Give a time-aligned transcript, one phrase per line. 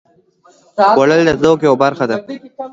[0.91, 2.15] خوړل د ذوق یوه برخه ده